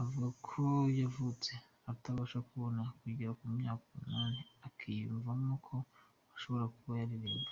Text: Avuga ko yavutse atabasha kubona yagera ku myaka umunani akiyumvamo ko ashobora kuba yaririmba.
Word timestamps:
Avuga 0.00 0.28
ko 0.46 0.60
yavutse 1.00 1.52
atabasha 1.92 2.38
kubona 2.48 2.82
yagera 3.06 3.32
ku 3.38 3.44
myaka 3.56 3.84
umunani 3.88 4.40
akiyumvamo 4.66 5.54
ko 5.66 5.76
ashobora 6.34 6.64
kuba 6.76 6.94
yaririmba. 7.00 7.50